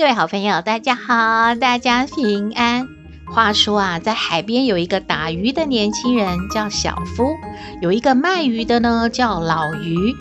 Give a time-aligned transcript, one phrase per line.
[0.00, 2.88] 各位好朋友，大家好，大家平安。
[3.26, 7.36] 话说啊，在海边有一个打鱼的年轻人叫小夫，
[7.82, 10.14] 有一个卖鱼的呢叫老鱼。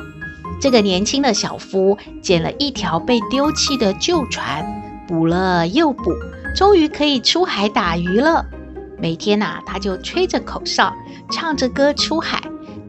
[0.59, 4.65] 这个年轻的小夫捡了一条被丢弃的旧船，
[5.07, 6.11] 补了又补，
[6.53, 8.47] 终于可以出海打鱼了。
[8.97, 10.93] 每天呐、他就吹着口哨，
[11.31, 12.41] 唱着歌出海，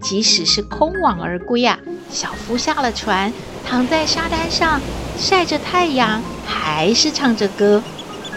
[0.03, 1.79] 即使是空网而归啊。
[2.11, 3.33] 小夫下了船，
[3.65, 4.81] 躺在沙滩上
[5.17, 7.85] 晒着太阳，还是唱着歌。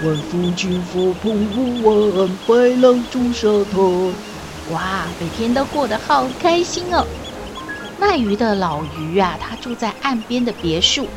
[0.03, 3.81] 晚风轻拂澎湖湾，白浪逐沙滩。
[4.67, 7.08] 哇，每天都过得好开心哦！
[8.00, 11.09] 卖鱼的老于啊，他住在岸边的别墅，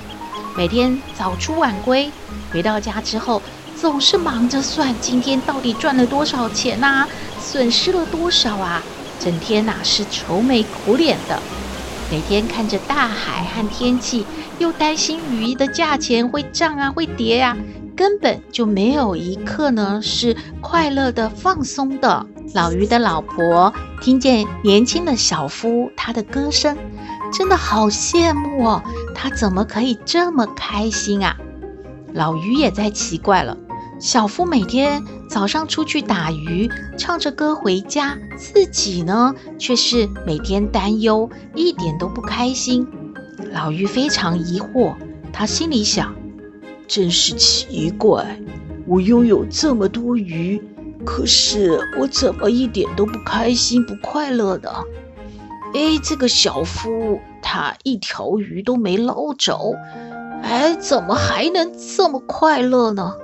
[0.57, 2.13] 每天早出晚归，
[2.51, 3.43] 回到家之后
[3.75, 7.09] 总是忙着算今天到底赚了多少钱呐、啊，
[7.39, 8.87] 损失了多少啊，
[9.19, 11.43] 整天呐、啊、是愁眉苦脸的。
[12.09, 14.27] 每天看着大海和天气，
[14.59, 17.57] 又担心鱼的价钱会涨啊，会跌呀、啊，
[17.97, 22.27] 根本就没有一刻呢是快乐的、放松的。
[22.55, 26.79] 老于的老婆听见年轻的小夫他的歌声，
[27.33, 28.83] 真的好羡慕哦，
[29.15, 31.37] 他怎么可以这么开心啊？
[32.13, 33.59] 老于也在奇怪了。
[33.99, 42.87] 小夫每天早上出去打鱼，唱着歌回家，自己呢却是每天担忧，一点都不开心。
[43.53, 44.95] 老于非常疑惑，
[45.33, 46.15] 他心里想：
[46.87, 48.41] 真是奇怪，
[48.87, 50.63] 我拥有这么多鱼，
[51.05, 54.71] 可是我怎么一点都不开心、不快乐呢？
[55.75, 59.75] 哎，这个小夫他一条鱼都没捞着，
[60.43, 63.15] 哎，怎么还能这么快乐呢？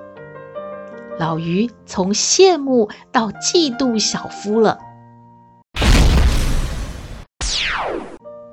[1.18, 4.78] 老于从羡慕到嫉妒小夫了。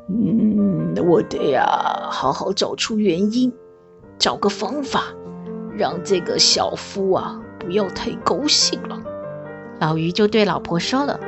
[0.10, 3.52] 嗯，我得呀，好好找出原因，
[4.18, 5.04] 找个方法，
[5.76, 9.00] 让这个小夫啊不要太高兴了。
[9.80, 11.20] 老于就对老婆说了：“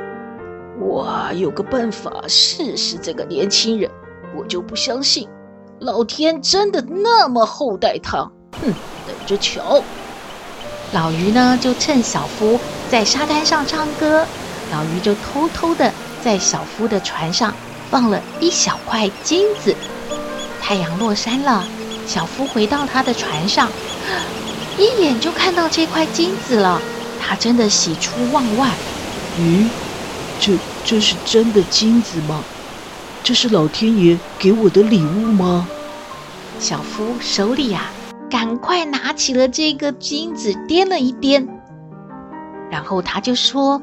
[0.78, 3.90] 我有个办法试试这个年轻人，
[4.36, 5.28] 我就不相信
[5.80, 8.30] 老天真的那么厚待他。
[8.60, 8.66] 哼，
[9.06, 9.82] 等着瞧。”
[10.92, 12.60] 老于呢，就趁小夫
[12.90, 14.26] 在沙滩上唱歌，
[14.70, 15.90] 老于就偷偷的
[16.22, 17.56] 在小夫的船上
[17.90, 19.74] 放了一小块金子。
[20.60, 21.66] 太阳落山了，
[22.06, 23.70] 小夫回到他的船上，
[24.76, 26.80] 一眼就看到这块金子了。
[27.18, 28.68] 他真的喜出望外。
[29.38, 29.66] 咦，
[30.38, 32.44] 这这是真的金子吗？
[33.22, 35.66] 这是老天爷给我的礼物吗？
[36.58, 38.01] 小夫手里呀、啊。
[38.32, 41.46] 赶快拿起了这个金子，掂了一掂，
[42.70, 43.78] 然后他就说：“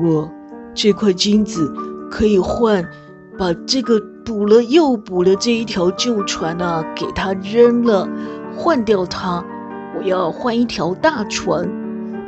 [0.00, 0.30] 我
[0.72, 1.68] 这块金子
[2.08, 2.88] 可以换
[3.36, 8.08] 把这个补了又补了这一条旧船啊，给它扔了，
[8.56, 9.44] 换掉它。
[9.96, 11.68] 我要换一条大船，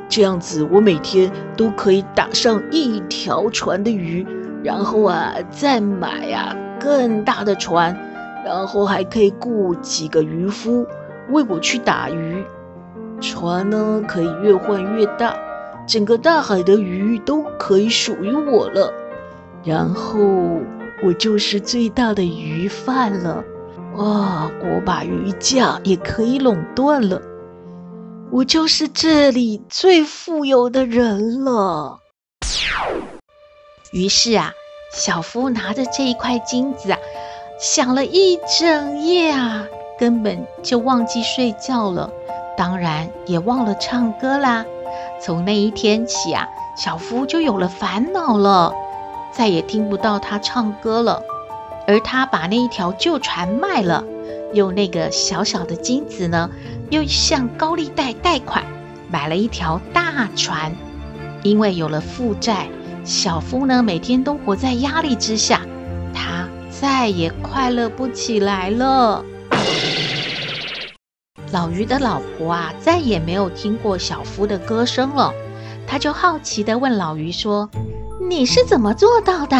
[0.09, 4.27] 这样子我每天都可以打上一条船的鱼，
[4.65, 7.97] 然后啊再买啊更大的船，
[8.45, 10.85] 然后还可以雇几个渔夫。”
[11.31, 12.45] 为我去打鱼，
[13.21, 15.35] 船呢可以越换越大，
[15.87, 18.93] 整个大海的鱼都可以属于我了。
[19.65, 20.19] 然后
[21.03, 23.45] 我就是最大的鱼贩了，
[23.97, 24.51] 哇！
[24.63, 27.21] 我把鱼价也可以垄断了，
[28.31, 31.99] 我就是这里最富有的人了。
[33.93, 34.53] 于是啊，
[34.95, 36.99] 小夫拿着这一块金子啊，
[37.59, 39.67] 想了一整夜啊。
[40.01, 42.11] 根本就忘记睡觉了，
[42.57, 44.65] 当然也忘了唱歌啦。
[45.23, 48.73] 从那一天起啊，小夫就有了烦恼了，
[49.31, 51.23] 再也听不到他唱歌了。
[51.87, 54.03] 而他把那一条旧船卖了，
[54.55, 56.49] 用那个小小的金子呢，
[56.89, 58.65] 又向高利贷贷款
[59.11, 60.75] 买了一条大船。
[61.43, 62.69] 因为有了负债，
[63.05, 65.61] 小夫呢每天都活在压力之下，
[66.15, 69.23] 他再也快乐不起来了。
[71.53, 75.33] 老于的老婆啊，再也没有听过小夫的歌声了。
[75.87, 77.69] 她就好奇地问老于说
[78.29, 79.57] ：“你是怎么做到的？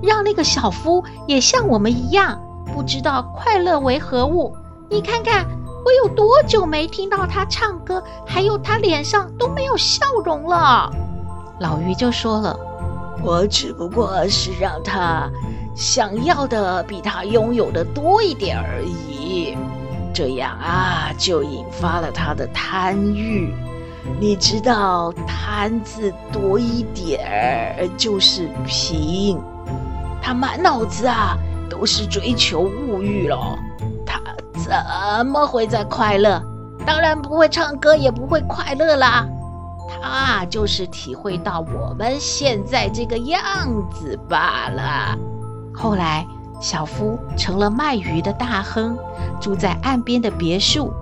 [0.00, 2.40] 让那个小夫也像我们一样，
[2.72, 4.54] 不知道快乐为何物？
[4.88, 5.44] 你看看
[5.84, 8.00] 我有多久没听到他唱歌？
[8.24, 10.88] 还有他脸上都没有笑容了。
[11.58, 12.56] 老鱼就说了
[13.24, 15.28] ：“我只不过是让他
[15.74, 19.58] 想要的比他拥有的多一点而已，
[20.18, 23.54] 这样啊，就引发了他的贪欲。
[24.18, 27.24] 你知道，贪字多一点
[27.78, 29.40] 儿就是贫，
[30.20, 31.38] 他满脑子啊
[31.70, 33.56] 都是追求物欲了。”
[34.58, 36.42] 怎么会在快乐？
[36.84, 39.24] 当然不会唱歌，也不会快乐啦。
[40.02, 43.38] 他就是体会到我们现在这个样
[43.92, 45.16] 子罢了。
[45.72, 46.26] 后来，
[46.60, 48.96] 小夫成了卖鱼的大亨，
[49.40, 50.92] 住在岸边的别墅。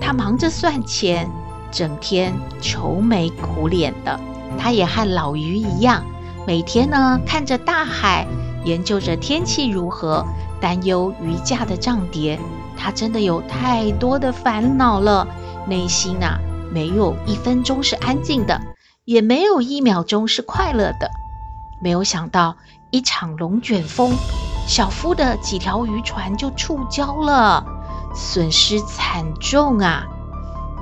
[0.00, 1.30] 他忙着算钱，
[1.70, 4.18] 整天愁眉苦脸的。
[4.58, 6.04] 他也和老鱼一样，
[6.46, 8.26] 每天呢看着大海，
[8.64, 10.24] 研究着天气如何，
[10.60, 12.38] 担忧鱼价的涨跌。
[12.76, 15.26] 他真的有太多的烦恼了，
[15.66, 16.38] 内心啊，
[16.70, 18.60] 没有一分钟是安静的，
[19.06, 21.10] 也没有一秒钟是快乐的。
[21.80, 22.56] 没有想到，
[22.90, 24.12] 一场龙卷风，
[24.66, 27.64] 小夫的几条渔船就触礁了，
[28.14, 30.04] 损失惨重啊！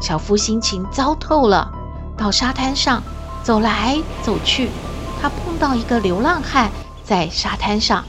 [0.01, 1.71] 小夫心情糟透了，
[2.17, 3.03] 到沙滩上
[3.43, 4.71] 走来走去，
[5.21, 6.71] 他碰到一个流浪汉
[7.05, 8.03] 在沙滩上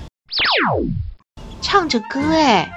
[1.61, 2.71] 唱着歌，哎。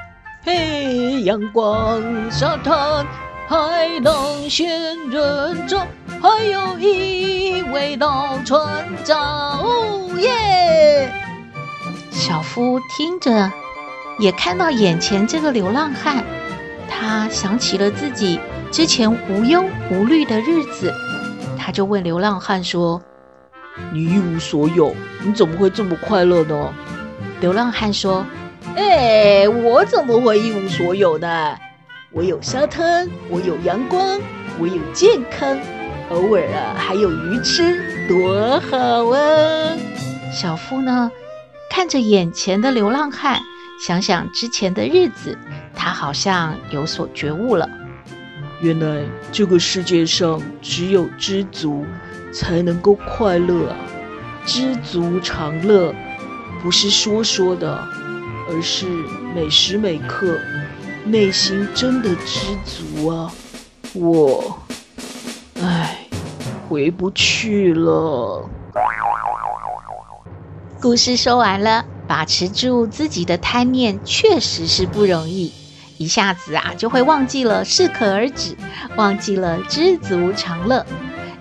[0.44, 3.06] 嘿，阳光沙滩，
[3.48, 5.86] 海浪仙人掌，
[6.22, 9.62] 还有一位老船长，
[12.28, 13.50] 小夫听着，
[14.18, 16.22] 也看到眼前这个流浪汉，
[16.86, 18.38] 他想起了自己
[18.70, 20.92] 之前无忧无虑的日子，
[21.56, 23.00] 他就问流浪汉说
[23.94, 24.94] ：“你一无所有，
[25.24, 26.70] 你怎么会这么快乐呢？”
[27.40, 28.26] 流浪汉说。
[28.76, 31.56] 哎，我怎么会一无所有呢？
[32.12, 34.20] 我有沙滩，我有阳光，
[34.58, 35.58] 我有健康，
[36.10, 39.72] 偶尔啊还有鱼吃，多好啊！
[40.30, 41.10] 小夫呢，
[41.70, 43.40] 看着眼前的流浪汉，
[43.80, 45.36] 想想之前的日子，
[45.74, 47.68] 他好像有所觉悟了。
[48.60, 51.84] 原来这个世界上只有知足
[52.32, 53.76] 才能够快乐啊！
[54.44, 55.94] 知足常乐，
[56.62, 57.88] 不是说说的。
[58.50, 58.86] 而是
[59.34, 60.38] 每时每刻，
[61.04, 63.30] 内心真的知足啊！
[63.92, 64.58] 我，
[65.60, 65.98] 唉，
[66.66, 68.48] 回不去了。
[70.80, 75.52] 故事说完了，把持住自己的贪念确实是不容易，
[75.96, 78.56] 一下子啊就会忘记了适可而止，
[78.96, 80.86] 忘记了知足常乐。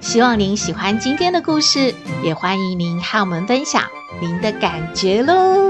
[0.01, 1.94] 希望您喜欢今天的故事，
[2.24, 3.84] 也欢迎您和我们分享
[4.19, 5.67] 您的感觉喽。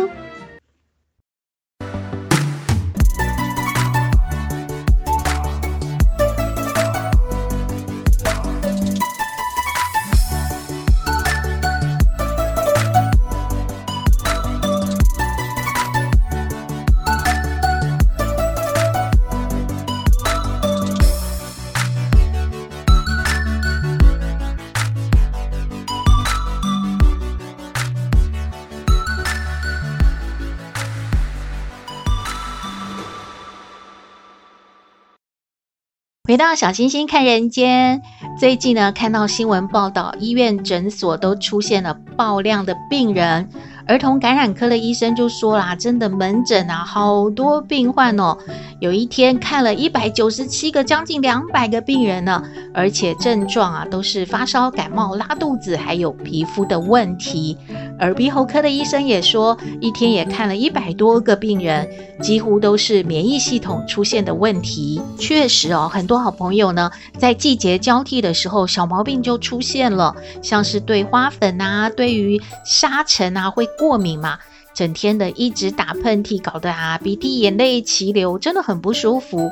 [36.37, 38.01] 到小星星看人间，
[38.39, 43.49] 最近呢，看到新闻报道，医院诊所都出现了爆量的病人。
[43.87, 48.37] 儿童感染科的医生就说啦，真的门诊啊，好多病患哦，
[48.81, 57.57] 有一天看了一百九十七个，将近两百个病人呢，而且症状啊都是发烧、感冒、拉肚子，还有皮肤的问题。
[57.99, 61.89] 耳鼻喉科的医生也说，一天也看了一百多个病人，
[62.21, 65.01] 几乎都是免疫系统出现的问题。
[65.17, 74.37] 确实哦，很多好朋友呢，在季节交替的时候，小毛病就出现了，像是对花粉啊，对于沙尘啊会过敏嘛，
[74.75, 79.49] 整天的一直打喷嚏，搞得啊鼻涕眼泪齐流，真的很不舒服。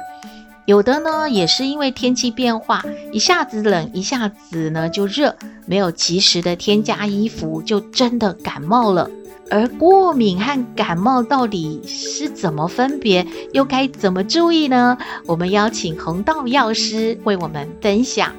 [0.65, 5.35] 有的呢，也是因为天气变化，一下子冷，一下子呢就热，
[5.67, 9.07] 没有及时的添加衣服，就真的感冒了。
[9.51, 14.97] 而过敏和感冒到底是怎么分别，又该怎么注意呢？
[15.27, 18.33] 我们邀请弘道药师为我们分享。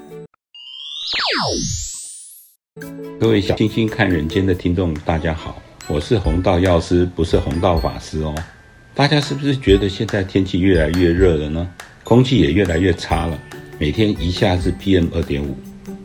[3.20, 8.34] 各位小星星看人间的听众，大家好，我是弘道药师，不是弘道法师哦。
[8.96, 11.70] 大家是不是觉得现在天气越来越热了呢？
[12.06, 13.36] 空气也越来越差了，
[13.80, 15.56] 每天一下是 PM 二点五，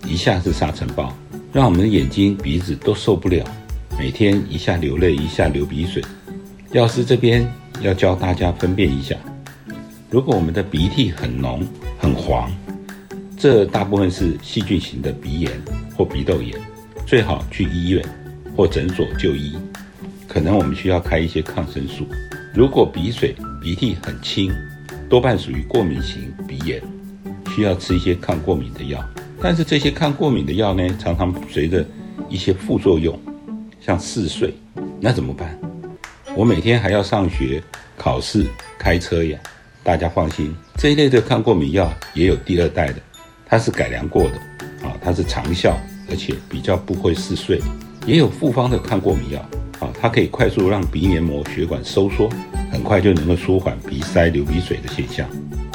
[0.07, 1.15] 一下是沙尘暴，
[1.53, 3.45] 让我们的眼睛、鼻子都受不了。
[3.99, 6.03] 每天一下流泪，一下流鼻水。
[6.71, 7.47] 药师这边
[7.81, 9.15] 要教大家分辨一下，
[10.09, 11.63] 如果我们的鼻涕很浓、
[11.99, 12.51] 很黄，
[13.37, 15.51] 这大部分是细菌型的鼻炎
[15.95, 16.59] 或鼻窦炎，
[17.05, 18.03] 最好去医院
[18.57, 19.55] 或诊所就医。
[20.27, 22.07] 可能我们需要开一些抗生素。
[22.55, 24.51] 如果鼻水、鼻涕很轻，
[25.11, 26.81] 多半属于过敏型鼻炎，
[27.53, 29.05] 需要吃一些抗过敏的药。
[29.41, 31.85] 但是这些抗过敏的药呢，常常随着
[32.29, 33.19] 一些副作用，
[33.81, 34.53] 像嗜睡，
[35.01, 35.59] 那怎么办？
[36.33, 37.61] 我每天还要上学、
[37.97, 38.47] 考试、
[38.79, 39.37] 开车呀。
[39.83, 43.01] 大家放心，这一类的抗过敏药也有第二代的，
[43.45, 44.37] 它是改良过的，
[44.87, 45.75] 啊，它是长效，
[46.09, 47.59] 而且比较不会嗜睡。
[48.05, 49.41] 也有复方的抗过敏药，
[49.81, 52.29] 啊，它可以快速让鼻黏膜血管收缩，
[52.71, 55.27] 很快就能够舒缓鼻塞、流鼻水的现象。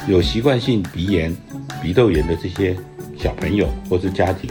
[0.09, 1.35] 有习惯性鼻炎、
[1.83, 2.75] 鼻窦炎的这些
[3.19, 4.51] 小朋友或是家庭，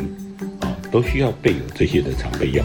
[0.60, 2.64] 啊，都需要备有这些的常备药。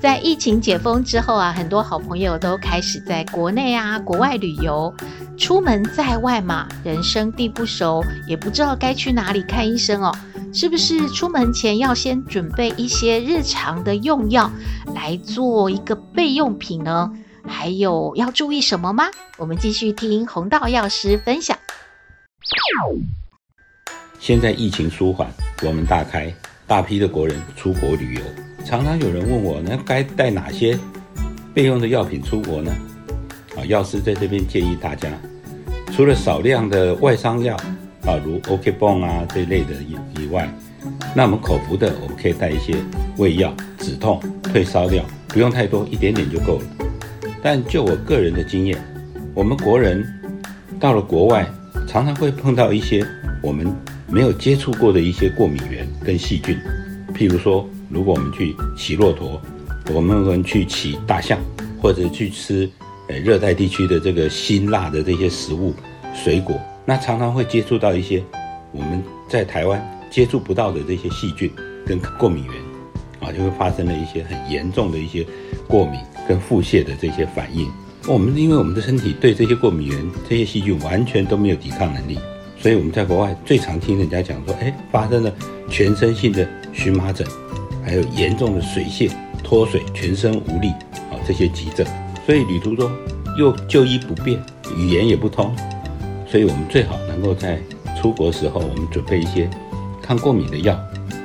[0.00, 4.92] 在疫情解封之后啊，很多好朋友都开始在国内啊、国外旅游。
[5.36, 10.12] 出门在外嘛，人生地不熟，也不知道该去哪里看医生哦。
[10.52, 14.50] 是不是出门前要先准备一些日常的用药，
[14.94, 17.10] 来做一个备用品呢？
[17.46, 19.04] 还有要注意什么吗？
[19.36, 21.56] 我们继续听弘道药师分享。
[24.18, 25.28] 现在疫情舒缓，
[25.60, 26.32] 国门大开，
[26.66, 28.22] 大批的国人出国旅游。
[28.64, 30.78] 常常有人问我，那该带哪些
[31.52, 32.72] 备用的药品出国呢？
[33.56, 35.10] 啊，药师在这边建议大家，
[35.92, 37.56] 除了少量的外伤药
[38.06, 40.48] 啊，如 OK 绷啊这类的以以外，
[41.14, 42.76] 那我们口服的，我们可以带一些
[43.18, 46.64] 胃药、止痛、退烧药，不用太多，一点点就够了。
[47.42, 48.78] 但就我个人的经验，
[49.34, 50.06] 我们国人
[50.78, 51.46] 到了国外，
[51.88, 53.04] 常常会碰到一些
[53.42, 53.66] 我们
[54.06, 56.56] 没有接触过的一些过敏原跟细菌，
[57.14, 57.68] 譬如说。
[57.94, 59.38] 如果我们去骑骆驼，
[59.92, 61.38] 我们可能去骑大象，
[61.78, 62.66] 或者去吃，
[63.06, 65.74] 呃，热带地区的这个辛辣的这些食物、
[66.14, 68.24] 水果，那常常会接触到一些
[68.70, 69.78] 我们在台湾
[70.10, 71.52] 接触不到的这些细菌
[71.84, 72.54] 跟过敏原，
[73.20, 75.22] 啊，就会发生了一些很严重的一些
[75.68, 77.70] 过敏跟腹泻的这些反应。
[78.06, 82.18] 我们因为我们的身体对这些过敏原、这些细菌完全都没有抵抗能力，
[82.58, 85.32] 所以我们在国外最常听人家讲说，哎，发生了
[85.68, 87.26] 全身性的荨麻疹。
[87.84, 89.10] 还有严重的水泻、
[89.42, 90.68] 脱水、全身无力
[91.10, 91.84] 啊，这些急症，
[92.24, 92.88] 所以旅途中
[93.36, 94.40] 又就医不便，
[94.76, 95.52] 语言也不通，
[96.28, 97.58] 所以我们最好能够在
[98.00, 99.50] 出国时候，我们准备一些
[100.00, 100.74] 抗过敏的药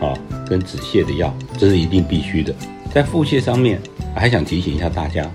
[0.01, 0.17] 啊，
[0.49, 2.51] 跟止泻的药，这是一定必须的。
[2.93, 3.79] 在腹泻上面，
[4.15, 5.29] 还想提醒一下大家，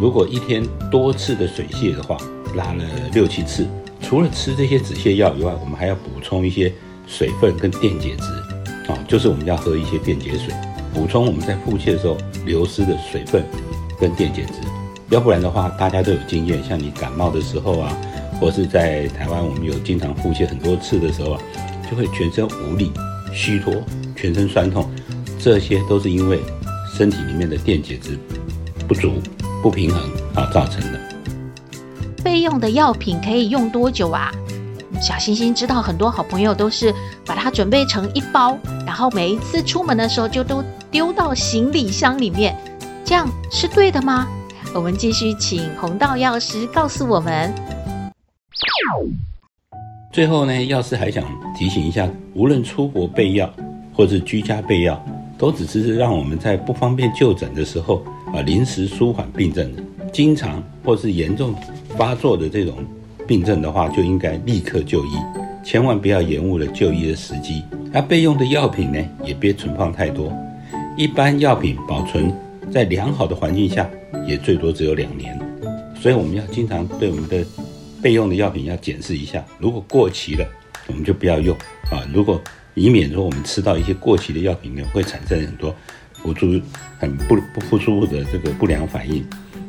[0.00, 2.16] 如果一天多次的水泻的话，
[2.54, 3.66] 拉了六七次，
[4.02, 6.72] 除了吃这些止泻药以外，我们还要补充一些
[7.06, 8.24] 水分跟电解质。
[8.90, 10.52] 啊，就是我们要喝一些电解水，
[10.92, 13.44] 补充我们在腹泻的时候流失的水分
[13.98, 14.54] 跟电解质。
[15.10, 17.96] 要不然的话，大家都有经验，像你感冒的时候啊，
[18.40, 21.42] 或是在台湾我们有经常腹泻很多次的时候啊，
[21.88, 22.90] 就会全身无力、
[23.32, 23.72] 虚脱、
[24.16, 24.90] 全身酸痛，
[25.38, 26.40] 这些都是因为
[27.00, 28.18] 身体里面的电解质
[28.86, 29.14] 不足、
[29.62, 30.02] 不平衡
[30.34, 31.00] 啊造成的。
[32.22, 34.30] 备用的药品可以用多久啊？
[35.00, 38.54] 小星星知道很多好朋友都是把它准备成一包，
[38.84, 42.54] 然后每一次出门的时候就都丢到行李箱里面，
[43.02, 44.28] 这样是对的吗？
[44.74, 47.50] 我们继续请红道药师告诉我们。
[50.12, 51.24] 最后呢，药师还想
[51.56, 53.50] 提醒一下，无论出国备药
[53.94, 55.02] 或是居家备药，
[55.40, 58.04] 都只是让我们在不方便就诊的时候
[58.34, 59.82] 啊，临时舒缓病症的，
[60.12, 61.54] 经常或是严重
[61.96, 62.76] 发作的这种。
[63.26, 65.10] 病症的话，就应该立刻就医，
[65.64, 67.62] 千万不要延误了就医的时机。
[67.92, 70.32] 那备用的药品呢，也别存放太多。
[70.96, 72.34] 一般药品保存
[72.72, 73.88] 在良好的环境下，
[74.26, 75.38] 也最多只有两年。
[75.94, 77.46] 所以我们要经常对我们的
[78.02, 80.44] 备用的药品要检视一下，如果过期了，
[80.88, 81.56] 我们就不要用
[81.92, 82.02] 啊。
[82.12, 82.40] 如果
[82.74, 85.74] 以免说我们吃到一些过期的药品呢，会产生很多
[86.22, 86.60] 不舒
[86.98, 89.22] 很不不不舒服的这个不良反应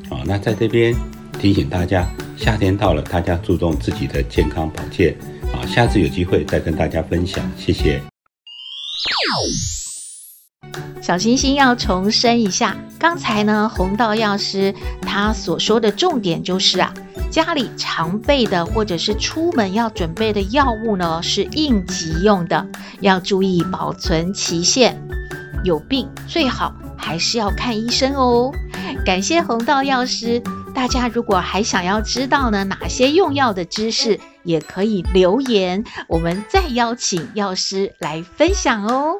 [0.09, 0.23] 啊。
[0.25, 0.95] 那在这边
[1.39, 2.07] 提醒大家。
[2.37, 5.15] 夏天到了，大家注重自己的健康保健
[5.53, 5.61] 啊！
[5.67, 8.01] 下次有机会再跟大家分享，谢谢。
[11.03, 16.91] 小星星要重申一下，刚才呢，红道药师他所说的重点就是啊，
[17.31, 22.67] 家里常备的或者是出门要准备的药物呢，是应急用的，
[22.99, 24.97] 要注意保存期限，
[25.63, 28.51] 有病最好还是要看医生哦。
[29.05, 30.43] 感谢弘道药师。
[30.73, 39.15] 大家如果还想要知道呢，哪些用药的知识，也可以留言，我们再邀请药师来分享哦。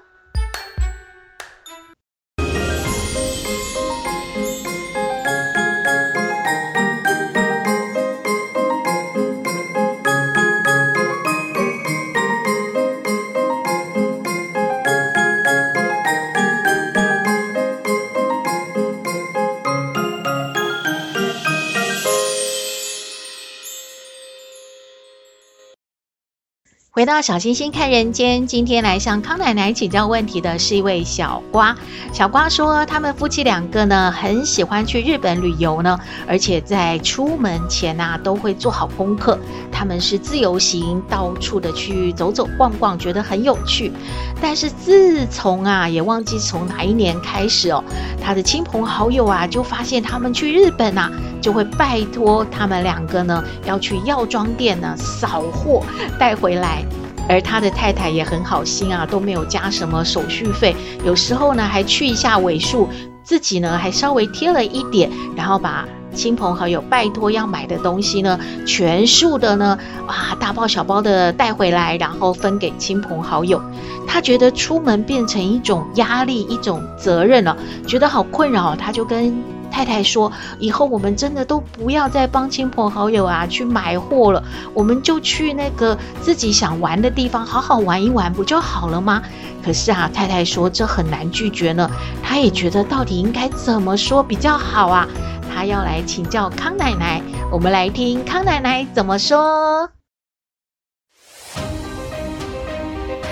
[27.02, 31.76] 回到小星星看人间，今天来向康奶奶请教问题的是一位小瓜。
[32.14, 39.40] 小瓜说，他们夫妻两个呢，很喜欢去日本旅游呢，而且在出门前啊，都会做好功课。
[39.72, 43.92] 他们是自由行，到处的去走走逛逛，觉得很有趣。
[44.40, 47.84] 但是自从啊，也忘记从哪一年开始哦，
[48.24, 51.12] 他的亲朋好友啊，就发现他们去日本啊，
[51.42, 55.84] 就会拜托他们两个呢，要去药妆店呢扫货
[56.20, 56.86] 带回来。
[57.30, 62.90] 而他的太太也很好心啊，都没有加什么手续费，有时候呢还去一下尾数，
[63.24, 73.62] 自己呢还稍微贴了一点，然后把亲朋好友拜托要买的东西呢，全数的呢，啊大包小包的带回来，然后分给亲朋好友。
[74.08, 77.56] 他觉得出门变成一种压力，一种责任了，
[77.88, 79.61] 觉得好困扰，他就跟。
[79.82, 84.44] 太太说：“以后我们真的都不要再帮亲朋好友啊去买货了，
[84.76, 89.24] 我们就去那个自己想玩的地方好好玩一玩，不就好了吗？”
[89.66, 91.90] 可是啊，太太说这很难拒绝呢。
[92.22, 95.08] 她也觉得到底应该怎么说比较好啊？
[95.52, 97.20] 她要来请教康奶奶，
[97.52, 99.90] 我们来听康奶奶怎么说。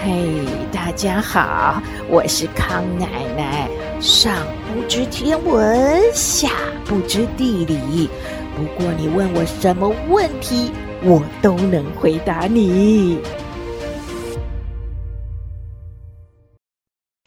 [0.03, 1.79] 嘿，大家好，
[2.09, 3.69] 我是康奶奶。
[4.01, 4.33] 上
[4.71, 6.47] 不知天文，下
[6.85, 8.07] 不知地理。
[8.55, 10.71] 不过你问我什么问题，
[11.03, 13.17] 我都能回答你。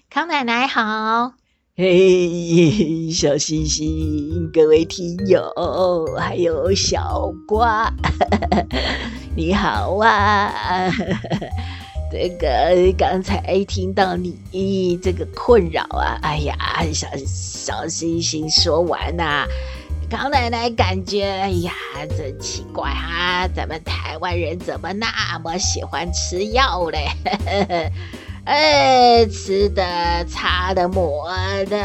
[0.09, 1.33] 康奶奶好，
[1.75, 5.43] 嘿，小星星，各位听友，
[6.17, 7.93] 还有小瓜，
[9.35, 10.93] 你好啊。
[12.13, 16.55] 这个刚才听到你这个困扰啊，哎呀，
[16.93, 19.49] 小小星星说完呐、啊，
[20.11, 21.73] 康奶奶感觉哎呀，
[22.19, 25.09] 真奇怪啊，咱们台湾人怎么那
[25.43, 27.09] 么喜欢吃药嘞？
[28.45, 29.83] 哎，吃的、
[30.29, 31.31] 擦的、抹
[31.65, 31.79] 的，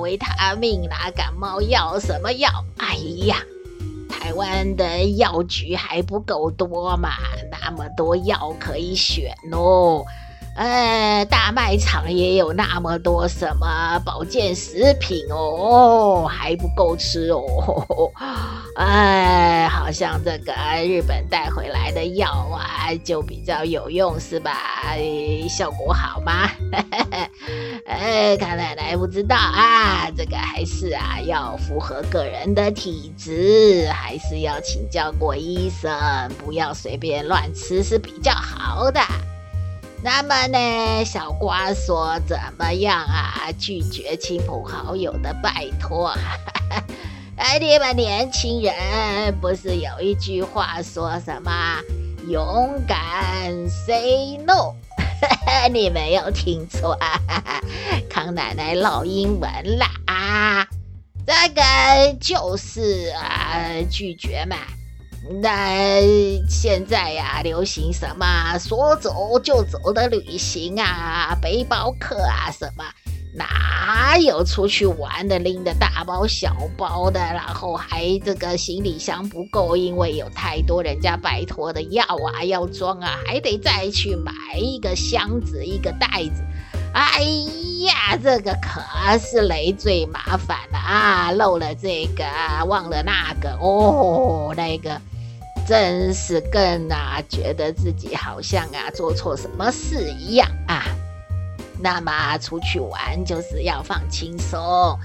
[0.00, 2.48] 维他命啦、感冒药什么药？
[2.78, 3.36] 哎呀！
[4.10, 7.10] 台湾的药局还不够多嘛？
[7.50, 10.04] 那么多药可以选哦。
[10.56, 18.12] 呃，大卖场也有那么多什么保健食品哦，还不够吃哦。
[18.76, 20.52] 哎，好像这个
[20.86, 24.52] 日本带回来的药啊，就比较有用是吧？
[25.48, 26.50] 效果好吗？
[27.86, 35.90] 哎，康奶奶不知道啊，这个还是啊要符合个人的体质，还是要请教过医生，
[36.44, 39.00] 不要随便乱吃是比较好的。
[40.02, 43.52] 那么呢，小瓜说怎么样啊？
[43.58, 46.14] 拒绝亲朋好友的拜托。
[47.36, 51.78] 哎，你们年轻人不是有一句话说什么
[52.28, 54.74] “勇敢 say no”？
[55.70, 56.98] 你没有听错，
[58.08, 60.66] 康奶奶老英文啦啊！
[61.26, 63.58] 这个就是啊
[63.90, 64.56] 拒绝嘛。
[65.28, 66.00] 那
[66.48, 72.84] 现在呀、流行什么说走就走的旅行啊，背包客啊，什么
[73.34, 82.02] 哪有出去玩的拎的大包小包的，然后还这个行李箱不够，因为有太多人家拜托的药
[82.32, 86.42] 啊、要装啊，还得再去买一个箱子、一个袋子。
[86.92, 87.22] 哎
[87.86, 88.80] 呀，这个可
[89.18, 91.30] 是累赘麻烦了啊！
[91.30, 92.24] 漏了这个，
[92.66, 95.00] 忘了那个，哦，那个。
[95.70, 100.82] 真是更啊，觉得自己好像啊做错什么事一样啊。
[101.78, 104.98] 那么出去玩就是要放轻松。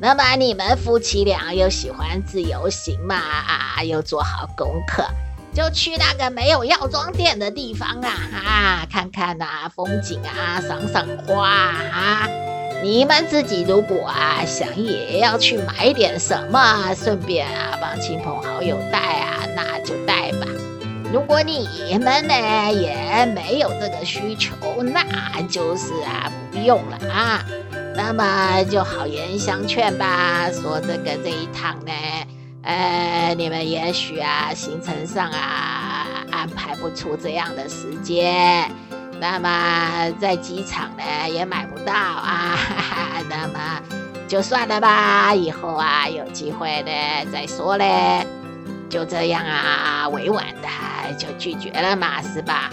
[0.00, 3.16] 那么你们夫妻俩又喜欢自由行嘛？
[3.16, 5.04] 啊，又做好功课，
[5.52, 12.28] 就去那个没有药妆店的地方啊啊，看看呐、啊、风景啊，赏赏花啊。
[12.82, 20.46] 你们自己如果啊想也要去买点什么，顺便啊帮亲朋好友带啊，那就带吧。
[21.12, 22.34] 如果你们呢
[22.72, 27.44] 也没有这个需求，那就是啊不用了啊。
[27.94, 31.92] 那么就好言相劝吧，说这个这一趟呢，
[32.62, 38.68] 呃，你们也许啊行程上啊安排不出这样的时间。
[39.22, 42.58] 那么在机场呢也买不到啊，
[43.30, 43.80] 那么
[44.26, 46.90] 就算了吧，以后啊有机会呢
[47.32, 48.26] 再说嘞，
[48.90, 52.68] 就这样啊委婉的就拒绝了嘛，是吧？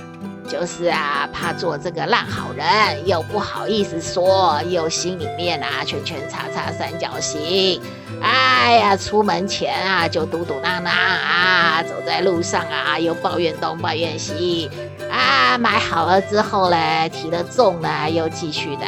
[0.49, 2.65] 就是啊怕做这个烂好人，
[3.07, 7.79] 又不好意思说，又心里面啊圈圈叉叉三角形，
[8.23, 14.71] 哎呀，出门前啊就嘟嘟囔囔啊，走在路上啊又抱怨东抱怨西。
[15.09, 18.85] 啊，买好了之后呢，提的重呢，又继续的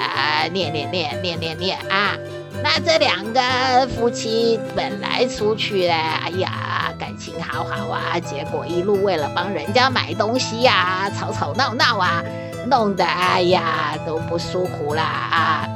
[0.52, 2.16] 念念念念念念啊。
[2.64, 12.22] 那这两个夫妻本来出去呢，哎呀，感情好好啊，结果一路为了帮人家买东西呀、吵吵闹闹啊，
[12.68, 15.68] 弄得哎呀都不舒服啦啊，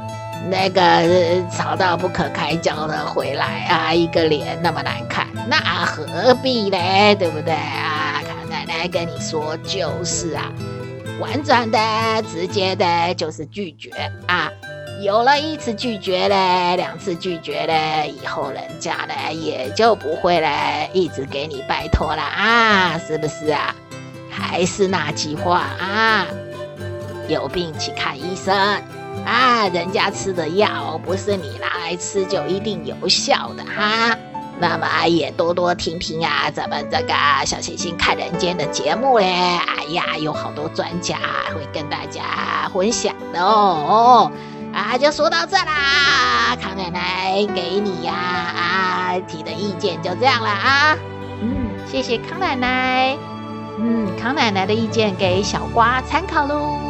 [0.48, 0.80] 那个
[1.50, 6.78] 吵到不可开交的回来啊，一个脸那么难看，那何必呢？
[7.16, 7.95] 对不对啊？
[8.56, 10.50] 奶奶跟你说就是啊，
[11.20, 11.78] 婉转的、
[12.22, 13.90] 直接的，就是拒绝
[14.26, 14.50] 啊。
[15.02, 23.74] 有了一次拒绝嘞，两次拒绝嘞，以后人家呢也就不会嘞一直给你拜托了啊，是不是啊？
[24.30, 26.26] 还是那句话啊，
[27.28, 28.56] 有病去看医生
[29.26, 34.16] 啊，人家吃的药不是你来吃就一定有效的哈、
[34.58, 37.14] 那么也多多听听啊，咱们这个
[37.44, 41.18] 小星星看人间的节目嘞，哎呀，有好多专家
[41.54, 44.30] 会跟大家分享的哦。
[44.72, 50.96] 啊，就说到这啦，康奶奶给你呀啊，提的意见就这样了啊，
[51.40, 53.16] 嗯，谢谢康奶奶，
[53.78, 56.85] 嗯，康奶奶的意见给小瓜参考喽。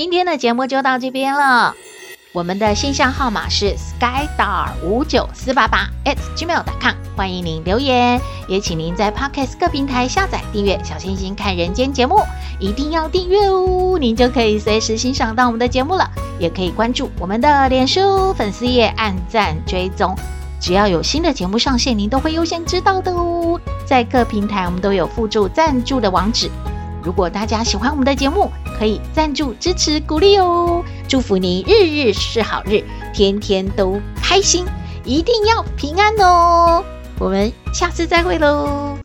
[0.00, 1.74] 今天的节目就到这边了。
[2.32, 12.18] 我们的信箱号码是 skydar 五九四八八 at gmail.com，欢迎您留言，也请您在 Podcast 各平台下载订阅《小星星看人间》节目，
[12.58, 16.10] 一定要订阅哦，您就可以随时欣赏到我们的节目了。
[16.38, 20.16] 也可以关注我们的脸书粉丝页，按赞追踪，
[20.58, 23.60] 只要有新的节目上线，您都会优先知道的哦。
[23.84, 26.50] 在各平台我们都有附注赞助的网址。
[27.02, 30.84] 如果大家喜欢我们的节目，可以赞助支持鼓励哦！
[31.08, 34.64] 祝福你日日是好日，天天都开心，
[35.04, 36.84] 一定要平安哦！
[37.18, 38.98] 我们下次再会喽。